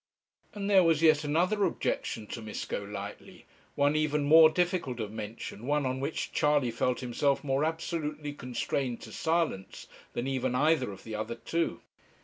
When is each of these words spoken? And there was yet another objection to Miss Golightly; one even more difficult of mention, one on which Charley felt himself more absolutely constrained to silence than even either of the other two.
And 0.55 0.67
there 0.67 0.81
was 0.83 1.03
yet 1.03 1.23
another 1.23 1.63
objection 1.63 2.25
to 2.29 2.41
Miss 2.41 2.65
Golightly; 2.65 3.45
one 3.75 3.95
even 3.95 4.23
more 4.23 4.49
difficult 4.49 4.99
of 4.99 5.11
mention, 5.11 5.67
one 5.67 5.85
on 5.85 5.99
which 5.99 6.31
Charley 6.31 6.71
felt 6.71 7.01
himself 7.01 7.43
more 7.43 7.63
absolutely 7.63 8.33
constrained 8.33 8.99
to 9.01 9.11
silence 9.11 9.85
than 10.13 10.25
even 10.25 10.55
either 10.55 10.91
of 10.91 11.03
the 11.03 11.13
other 11.13 11.35
two. 11.35 11.81